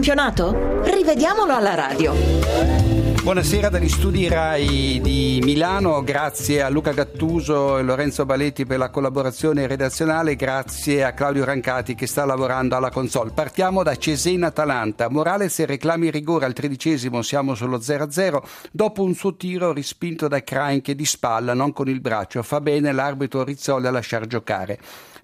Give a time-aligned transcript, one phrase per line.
[0.00, 0.80] campionato?
[0.82, 2.14] Rivediamolo alla radio.
[3.22, 8.88] Buonasera dagli studi RAI di Milano, grazie a Luca Gattuso e Lorenzo Baletti per la
[8.88, 13.32] collaborazione redazionale, grazie a Claudio Rancati che sta lavorando alla console.
[13.34, 18.40] Partiamo da Cesena-Atalanta, Morales reclami rigore al tredicesimo, siamo sullo 0-0,
[18.72, 22.62] dopo un suo tiro respinto da Krain che di spalla, non con il braccio, fa
[22.62, 24.78] bene l'arbitro Rizzoli a lasciar giocare.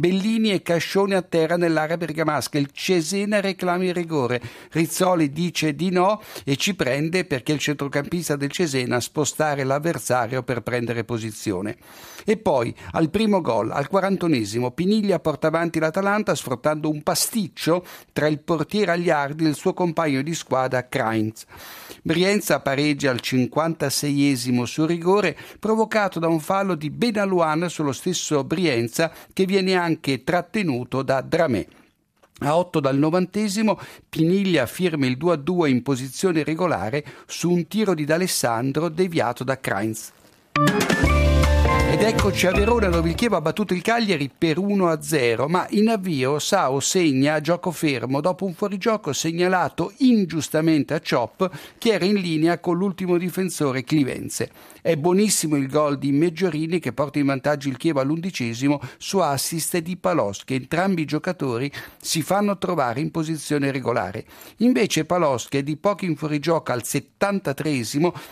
[0.00, 2.56] Bellini e Cascione a terra nell'area bergamasca.
[2.56, 4.40] Il Cesena reclama il rigore.
[4.70, 10.42] Rizzoli dice di no e ci prende perché il centrocampista del Cesena a spostare l'avversario
[10.42, 11.76] per prendere posizione.
[12.24, 18.26] E poi al primo gol, al quarantonesimo, Piniglia porta avanti l'Atalanta sfruttando un pasticcio tra
[18.26, 21.44] il portiere Agliardi e il suo compagno di squadra Krainz.
[22.02, 29.12] Brienza pareggia al 56esimo su rigore provocato da un fallo di Benaluan sullo stesso Brienza
[29.34, 29.88] che viene anche
[30.22, 31.66] trattenuto da Dramé.
[32.42, 33.78] A 8 dal novantesimo
[34.08, 40.12] Piniglia firma il 2-2 in posizione regolare su un tiro di D'Alessandro deviato da Krainz.
[42.00, 45.90] Ed eccoci a Verona dove il Chievo ha battuto il Cagliari per 1-0, ma in
[45.90, 52.06] avvio Sao segna a gioco fermo dopo un fuorigioco segnalato ingiustamente a Ciop che era
[52.06, 54.50] in linea con l'ultimo difensore Clivenze.
[54.80, 59.76] È buonissimo il gol di Meggiorini che porta in vantaggio il Chievo all'undicesimo su assist
[59.76, 60.54] di Paloschi.
[60.54, 61.70] Entrambi i giocatori
[62.00, 64.24] si fanno trovare in posizione regolare.
[64.58, 67.68] Invece Paloschi è di poco in fuorigioco al 73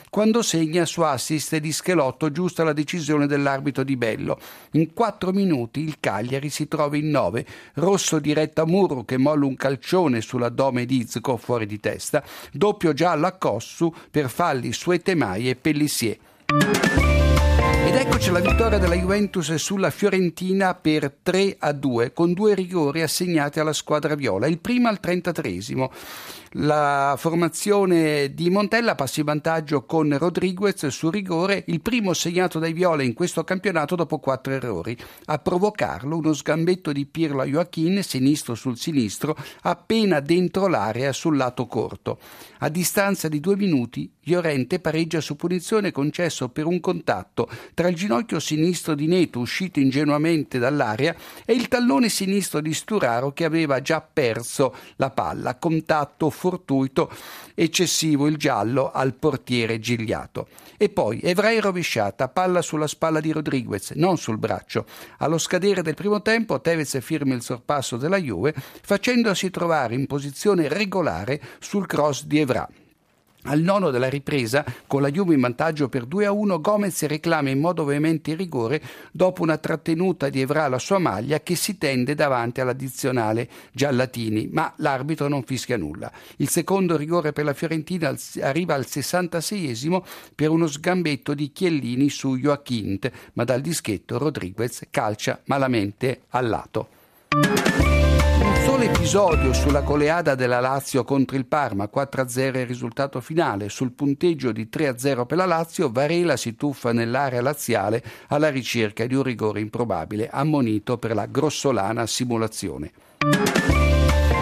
[0.08, 4.38] quando segna su assist di Schelotto giusto alla decisione dell'arbitro di Bello.
[4.72, 7.44] In quattro minuti il Cagliari si trova in nove.
[7.74, 12.22] Rosso diretta a Muro che molla un calcione sull'addome di Izco fuori di testa.
[12.52, 16.18] Doppio giallo a Cossu per falli su Etemai e Pellissier.
[17.88, 23.00] Ed eccoci la vittoria della Juventus sulla Fiorentina per 3 a 2 con due rigori
[23.00, 24.46] assegnati alla squadra viola.
[24.46, 25.48] Il primo al 33
[26.52, 32.72] la formazione di Montella passa in vantaggio con Rodriguez su rigore, il primo segnato dai
[32.72, 34.96] Viola in questo campionato dopo quattro errori.
[35.26, 41.36] A provocarlo uno sgambetto di Pirlo a Joachim, sinistro sul sinistro, appena dentro l'area sul
[41.36, 42.18] lato corto.
[42.60, 47.96] A distanza di due minuti, Llorente pareggia su punizione concesso per un contatto tra il
[47.96, 53.80] ginocchio sinistro di Neto, uscito ingenuamente dall'area, e il tallone sinistro di Sturaro che aveva
[53.80, 55.56] già perso la palla.
[55.56, 57.10] Contatto fortuito,
[57.54, 60.46] eccessivo il giallo al portiere Gigliato.
[60.76, 64.86] E poi Evrai rovesciata, palla sulla spalla di Rodriguez, non sul braccio.
[65.18, 70.68] Allo scadere del primo tempo Tevez firma il sorpasso della Juve, facendosi trovare in posizione
[70.68, 72.68] regolare sul cross di Evra.
[73.44, 77.50] Al nono della ripresa, con la Juve in vantaggio per 2 a 1, Gomez reclama
[77.50, 78.82] in modo veemente il rigore
[79.12, 84.72] dopo una trattenuta di Evra alla sua maglia che si tende davanti all'addizionale Giallatini, ma
[84.78, 86.12] l'arbitro non fischia nulla.
[86.36, 90.02] Il secondo rigore per la Fiorentina arriva al 66esimo
[90.34, 96.88] per uno sgambetto di Chiellini su Joachint, ma dal dischetto Rodriguez calcia malamente al lato
[98.78, 103.68] solo episodio sulla goleada della Lazio contro il Parma, 4-0 il risultato finale.
[103.68, 109.16] Sul punteggio di 3-0 per la Lazio, Varela si tuffa nell'area laziale alla ricerca di
[109.16, 112.92] un rigore improbabile, ammonito per la grossolana simulazione.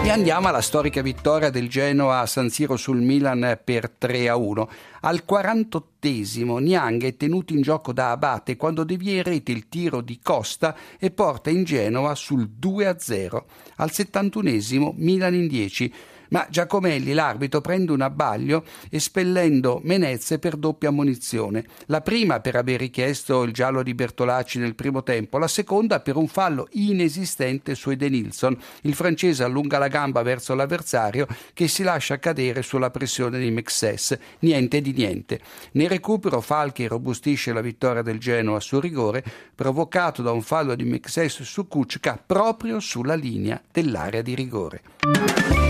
[0.07, 4.37] E andiamo alla storica vittoria del Genoa a San Siro sul Milan per 3 a
[4.37, 4.69] 1.
[5.01, 9.99] Al 48esimo Niang è tenuto in gioco da Abate quando devia in rete il tiro
[9.99, 13.47] di Costa e porta in Genoa sul 2 a 0.
[13.75, 15.93] Al 71esimo Milan in 10
[16.29, 21.65] ma Giacomelli, l'arbitro, prende un abbaglio espellendo Menezze per doppia ammonizione.
[21.85, 26.15] La prima per aver richiesto il giallo di Bertolacci nel primo tempo, la seconda per
[26.15, 28.57] un fallo inesistente su Edenilson.
[28.81, 34.17] Il francese allunga la gamba verso l'avversario che si lascia cadere sulla pressione di Mexes.
[34.39, 35.39] Niente di niente.
[35.73, 39.23] Nel recupero Falchi robustisce la vittoria del Genoa su rigore,
[39.55, 45.66] provocato da un fallo di Mexes su Kuczka proprio sulla linea dell'area di rigore.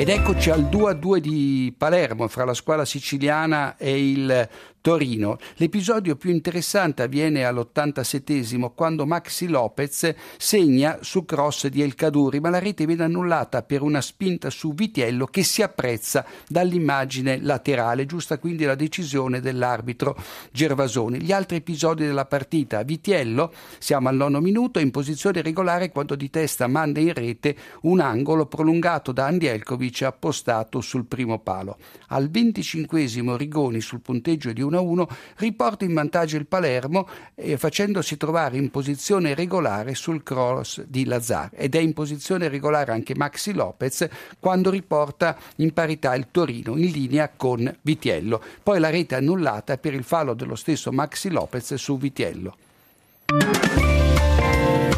[0.00, 4.48] Ed eccoci al 2-2 di Palermo fra la squadra siciliana e il
[4.80, 5.36] Torino.
[5.56, 12.48] L'episodio più interessante avviene all'87 quando Maxi Lopez segna su cross di El Caduri, ma
[12.48, 18.38] la rete viene annullata per una spinta su Vitiello che si apprezza dall'immagine laterale, giusta
[18.38, 20.16] quindi la decisione dell'arbitro
[20.50, 21.20] Gervasoni.
[21.20, 26.14] Gli altri episodi della partita, Vitiello, siamo al nono minuto, è in posizione regolare quando
[26.14, 31.76] di testa manda in rete un angolo prolungato da Andielkovic Mihailovic appostato sul primo palo.
[32.08, 33.06] Al 25
[33.36, 35.06] Rigoni sul punteggio di 1-1
[35.36, 41.50] riporta in vantaggio il Palermo eh, facendosi trovare in posizione regolare sul cross di Lazzar
[41.52, 44.08] ed è in posizione regolare anche Maxi Lopez
[44.38, 48.42] quando riporta in parità il Torino in linea con Vitiello.
[48.62, 52.56] Poi la rete annullata per il fallo dello stesso Maxi Lopez su Vitiello.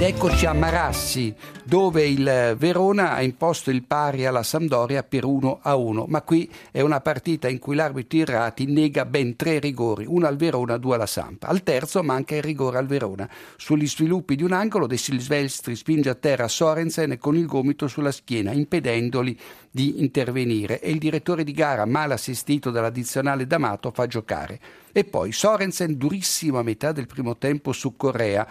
[0.04, 1.32] Eccoci a Marassi,
[1.62, 6.06] dove il Verona ha imposto il pari alla Sampdoria per 1 a 1.
[6.08, 10.36] Ma qui è una partita in cui l'arbitro Irrati nega ben tre rigori, uno al
[10.36, 11.46] Verona, due alla Sampa.
[11.46, 13.30] Al terzo manca il rigore al Verona.
[13.56, 18.10] Sugli sviluppi di un angolo, De Silvestri spinge a terra Sorensen con il gomito sulla
[18.10, 19.38] schiena, impedendoli
[19.70, 20.80] di intervenire.
[20.80, 24.58] E il direttore di gara, mal assistito dall'addizionale D'Amato, fa giocare.
[24.90, 28.46] E poi Sorensen durissimo a metà del primo tempo su Correa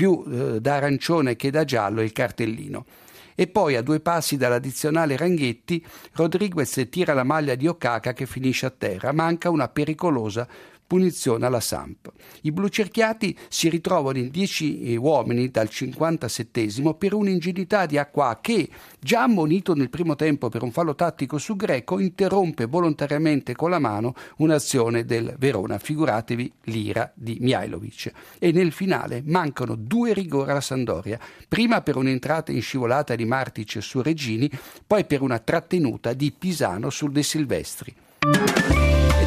[0.00, 2.86] più eh, da arancione che da giallo il cartellino.
[3.34, 8.64] E poi a due passi dall'addizionale Ranghetti, Rodriguez tira la maglia di Okaka che finisce
[8.64, 9.12] a terra.
[9.12, 10.48] Manca una pericolosa
[10.90, 12.10] punizione alla Samp.
[12.40, 16.66] I blucerchiati si ritrovano in 10 eh, uomini dal 57
[16.98, 21.54] per un'ingegità di Acqua che, già ammonito nel primo tempo per un fallo tattico su
[21.54, 28.10] Greco, interrompe volontariamente con la mano un'azione del Verona, figuratevi l'ira di Mihailovic.
[28.40, 33.80] E nel finale mancano due rigori alla Sandoria, prima per un'entrata in scivolata di Martic
[33.80, 34.50] su Regini,
[34.84, 37.94] poi per una trattenuta di Pisano sul De Silvestri.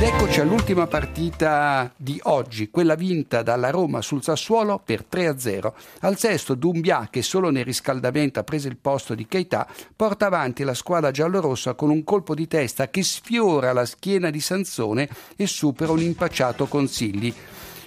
[0.04, 5.72] Ed eccoci all'ultima partita di oggi, quella vinta dalla Roma sul Sassuolo per 3-0.
[6.02, 9.66] Al sesto Dumbia, che solo nel riscaldamento ha preso il posto di Keita,
[9.96, 14.42] porta avanti la squadra giallorossa con un colpo di testa che sfiora la schiena di
[14.42, 15.08] Sansone
[15.38, 17.34] e supera un impacciato Consigli.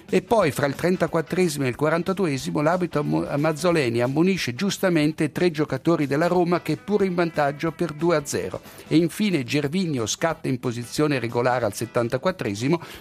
[0.08, 6.28] E poi fra il 34 e il 42 l'arbitro Mazzoleni ammonisce giustamente tre giocatori della
[6.28, 8.60] Roma che pure in vantaggio per 2-0.
[8.86, 12.46] E infine Gervinio scatta in posizione regolare al 74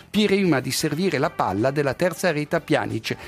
[0.10, 3.16] prima di servire la palla della terza rete a Pjanic